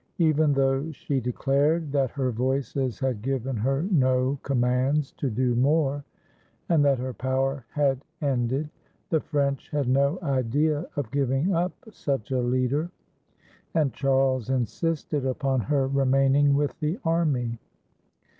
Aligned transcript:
Even 0.17 0.51
though 0.53 0.89
she 0.91 1.19
declared 1.21 1.91
that 1.91 2.09
her 2.09 2.31
Voices 2.31 2.97
had 2.99 3.21
given 3.21 3.55
her 3.57 3.83
no 3.91 4.39
commands 4.41 5.11
to 5.11 5.29
do 5.29 5.53
more 5.53 6.03
and 6.69 6.83
that 6.83 6.97
her 6.97 7.13
power 7.13 7.67
had 7.69 8.03
ended, 8.19 8.67
the 9.11 9.19
French 9.19 9.69
had 9.69 9.87
no 9.87 10.17
idea 10.23 10.87
of 10.95 11.11
giving 11.11 11.53
up 11.53 11.73
such 11.91 12.31
a 12.31 12.41
leader, 12.41 12.89
and 13.75 13.93
Charles 13.93 14.49
insisted 14.49 15.23
upon 15.23 15.59
her 15.61 15.87
remaining 15.87 16.55
with 16.55 16.79
the 16.79 16.97
army. 17.05 17.59